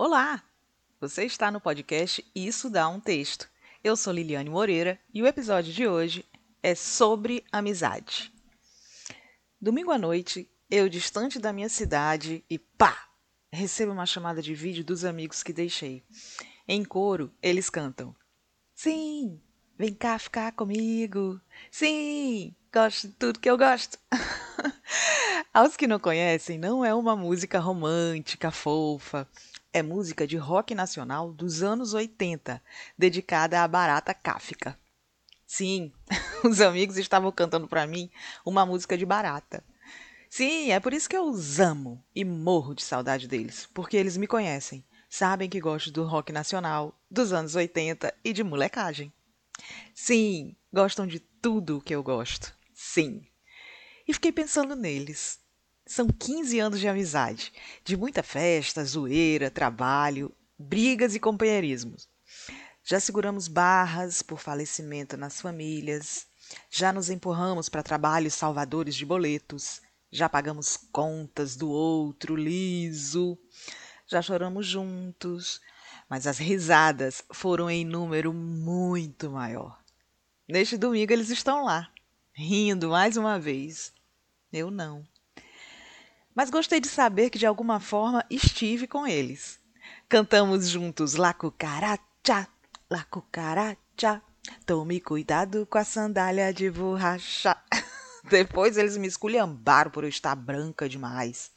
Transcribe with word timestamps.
Olá! 0.00 0.40
Você 1.00 1.24
está 1.24 1.50
no 1.50 1.60
podcast 1.60 2.24
Isso 2.32 2.70
Dá 2.70 2.88
um 2.88 3.00
Texto. 3.00 3.50
Eu 3.82 3.96
sou 3.96 4.12
Liliane 4.12 4.48
Moreira 4.48 4.96
e 5.12 5.20
o 5.20 5.26
episódio 5.26 5.72
de 5.72 5.88
hoje 5.88 6.24
é 6.62 6.72
sobre 6.76 7.44
amizade. 7.50 8.32
Domingo 9.60 9.90
à 9.90 9.98
noite, 9.98 10.48
eu 10.70 10.88
distante 10.88 11.40
da 11.40 11.52
minha 11.52 11.68
cidade 11.68 12.44
e 12.48 12.60
pá! 12.60 13.08
Recebo 13.50 13.90
uma 13.90 14.06
chamada 14.06 14.40
de 14.40 14.54
vídeo 14.54 14.84
dos 14.84 15.04
amigos 15.04 15.42
que 15.42 15.52
deixei. 15.52 16.04
Em 16.68 16.84
coro, 16.84 17.34
eles 17.42 17.68
cantam: 17.68 18.14
Sim, 18.76 19.42
vem 19.76 19.92
cá 19.92 20.16
ficar 20.16 20.52
comigo. 20.52 21.40
Sim, 21.72 22.54
gosto 22.72 23.08
de 23.08 23.14
tudo 23.14 23.40
que 23.40 23.50
eu 23.50 23.58
gosto. 23.58 23.98
Aos 25.52 25.76
que 25.76 25.86
não 25.86 25.98
conhecem, 25.98 26.58
não 26.58 26.84
é 26.84 26.94
uma 26.94 27.14
música 27.16 27.58
romântica, 27.58 28.50
fofa. 28.50 29.28
É 29.72 29.82
música 29.82 30.26
de 30.26 30.36
rock 30.36 30.74
nacional 30.74 31.32
dos 31.32 31.62
anos 31.62 31.94
80, 31.94 32.62
dedicada 32.96 33.62
à 33.62 33.68
barata 33.68 34.14
Kafka. 34.14 34.78
Sim, 35.46 35.92
os 36.44 36.60
amigos 36.60 36.96
estavam 36.96 37.30
cantando 37.32 37.68
para 37.68 37.86
mim 37.86 38.10
uma 38.44 38.64
música 38.64 38.96
de 38.96 39.04
barata. 39.04 39.62
Sim, 40.30 40.70
é 40.70 40.80
por 40.80 40.92
isso 40.92 41.08
que 41.08 41.16
eu 41.16 41.24
os 41.24 41.58
amo 41.58 42.04
e 42.14 42.24
morro 42.24 42.74
de 42.74 42.82
saudade 42.82 43.26
deles, 43.26 43.68
porque 43.72 43.96
eles 43.96 44.16
me 44.16 44.26
conhecem, 44.26 44.84
sabem 45.08 45.48
que 45.48 45.60
gosto 45.60 45.90
do 45.90 46.04
rock 46.04 46.32
nacional, 46.32 46.94
dos 47.10 47.32
anos 47.32 47.54
80 47.54 48.12
e 48.22 48.32
de 48.32 48.44
molecagem. 48.44 49.12
Sim, 49.94 50.54
gostam 50.72 51.06
de 51.06 51.18
tudo 51.18 51.78
o 51.78 51.80
que 51.80 51.94
eu 51.94 52.02
gosto. 52.02 52.54
Sim. 52.74 53.27
E 54.08 54.14
fiquei 54.14 54.32
pensando 54.32 54.74
neles. 54.74 55.38
São 55.84 56.08
15 56.08 56.58
anos 56.58 56.80
de 56.80 56.88
amizade, 56.88 57.52
de 57.84 57.94
muita 57.94 58.22
festa, 58.22 58.82
zoeira, 58.82 59.50
trabalho, 59.50 60.34
brigas 60.58 61.14
e 61.14 61.20
companheirismos. 61.20 62.08
Já 62.82 62.98
seguramos 62.98 63.48
barras 63.48 64.22
por 64.22 64.40
falecimento 64.40 65.14
nas 65.18 65.42
famílias, 65.42 66.26
já 66.70 66.90
nos 66.90 67.10
empurramos 67.10 67.68
para 67.68 67.82
trabalhos 67.82 68.32
salvadores 68.32 68.94
de 68.94 69.04
boletos, 69.04 69.82
já 70.10 70.26
pagamos 70.26 70.78
contas 70.90 71.54
do 71.54 71.68
outro 71.68 72.34
liso, 72.34 73.38
já 74.06 74.22
choramos 74.22 74.66
juntos, 74.66 75.60
mas 76.08 76.26
as 76.26 76.38
risadas 76.38 77.22
foram 77.30 77.68
em 77.68 77.84
número 77.84 78.32
muito 78.32 79.30
maior. 79.30 79.78
Neste 80.48 80.78
domingo 80.78 81.12
eles 81.12 81.28
estão 81.28 81.62
lá, 81.62 81.92
rindo 82.32 82.88
mais 82.88 83.18
uma 83.18 83.38
vez. 83.38 83.97
Eu 84.52 84.70
não 84.70 85.04
mas 86.38 86.50
gostei 86.50 86.78
de 86.78 86.86
saber 86.86 87.30
que 87.30 87.38
de 87.38 87.46
alguma 87.46 87.80
forma 87.80 88.24
estive 88.30 88.86
com 88.86 89.04
eles. 89.04 89.58
Cantamos 90.08 90.68
juntos 90.68 91.16
La 91.16 91.34
Cucaracha, 91.34 92.46
La 92.88 93.02
Cucaracha, 93.02 94.22
tome 94.64 95.00
cuidado 95.00 95.66
com 95.66 95.78
a 95.78 95.84
sandália 95.84 96.54
de 96.54 96.70
borracha. 96.70 97.60
Depois 98.30 98.76
eles 98.76 98.96
me 98.96 99.08
esculhambaram 99.08 99.90
por 99.90 100.04
eu 100.04 100.08
estar 100.08 100.36
branca 100.36 100.88
demais, 100.88 101.50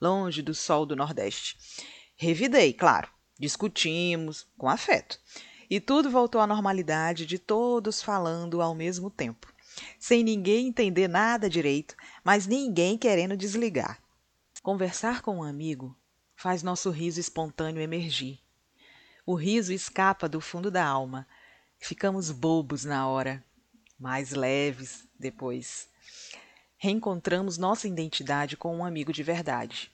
longe 0.00 0.40
do 0.40 0.54
sol 0.54 0.86
do 0.86 0.96
Nordeste. 0.96 1.58
Revidei, 2.16 2.72
claro, 2.72 3.10
discutimos 3.38 4.46
com 4.56 4.70
afeto. 4.70 5.20
E 5.68 5.78
tudo 5.80 6.08
voltou 6.08 6.40
à 6.40 6.46
normalidade 6.46 7.26
de 7.26 7.38
todos 7.38 8.00
falando 8.00 8.62
ao 8.62 8.74
mesmo 8.74 9.10
tempo, 9.10 9.52
sem 9.98 10.22
ninguém 10.22 10.68
entender 10.68 11.08
nada 11.08 11.48
direito, 11.48 11.96
mas 12.22 12.46
ninguém 12.46 12.98
querendo 12.98 13.36
desligar. 13.36 14.00
Conversar 14.62 15.22
com 15.22 15.38
um 15.38 15.42
amigo 15.42 15.96
faz 16.36 16.62
nosso 16.62 16.90
riso 16.90 17.20
espontâneo 17.20 17.82
emergir. 17.82 18.40
O 19.26 19.34
riso 19.34 19.72
escapa 19.72 20.28
do 20.28 20.40
fundo 20.40 20.70
da 20.70 20.84
alma. 20.84 21.26
Ficamos 21.78 22.30
bobos 22.30 22.84
na 22.84 23.06
hora, 23.08 23.44
mais 23.98 24.32
leves 24.32 25.06
depois. 25.18 25.88
Reencontramos 26.76 27.56
nossa 27.56 27.88
identidade 27.88 28.56
com 28.56 28.76
um 28.76 28.84
amigo 28.84 29.12
de 29.12 29.22
verdade. 29.22 29.90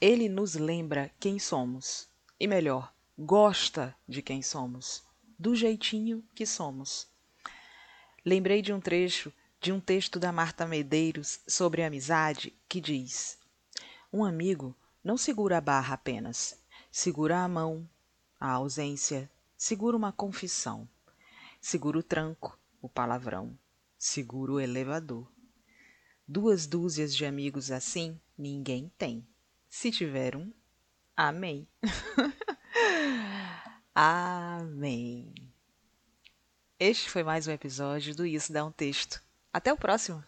Ele 0.00 0.28
nos 0.28 0.54
lembra 0.54 1.12
quem 1.20 1.38
somos. 1.38 2.08
E 2.40 2.48
melhor, 2.48 2.92
gosta 3.16 3.94
de 4.08 4.20
quem 4.20 4.42
somos. 4.42 5.04
Do 5.38 5.54
jeitinho 5.54 6.24
que 6.34 6.44
somos. 6.44 7.06
Lembrei 8.24 8.62
de 8.62 8.72
um 8.72 8.80
trecho 8.80 9.32
de 9.60 9.72
um 9.72 9.80
texto 9.80 10.20
da 10.20 10.32
Marta 10.32 10.66
Medeiros 10.66 11.40
sobre 11.46 11.82
amizade 11.82 12.56
que 12.68 12.80
diz: 12.80 13.38
um 14.12 14.24
amigo 14.24 14.76
não 15.02 15.16
segura 15.16 15.58
a 15.58 15.60
barra 15.60 15.94
apenas, 15.94 16.62
segura 16.90 17.42
a 17.42 17.48
mão, 17.48 17.88
a 18.38 18.50
ausência, 18.50 19.30
segura 19.56 19.96
uma 19.96 20.12
confissão, 20.12 20.88
segura 21.60 21.98
o 21.98 22.02
tranco, 22.02 22.56
o 22.80 22.88
palavrão, 22.88 23.58
segura 23.98 24.52
o 24.52 24.60
elevador. 24.60 25.30
Duas 26.26 26.66
dúzias 26.66 27.14
de 27.14 27.26
amigos 27.26 27.72
assim 27.72 28.20
ninguém 28.38 28.90
tem. 28.96 29.26
Se 29.68 29.90
tiver 29.90 30.36
um, 30.36 30.52
amém. 31.16 31.66
amém. 33.94 35.41
Este 36.84 37.08
foi 37.08 37.22
mais 37.22 37.46
um 37.46 37.52
episódio 37.52 38.12
do 38.12 38.26
Isso 38.26 38.52
Dá 38.52 38.64
um 38.64 38.72
Texto. 38.72 39.22
Até 39.52 39.72
o 39.72 39.76
próximo! 39.76 40.24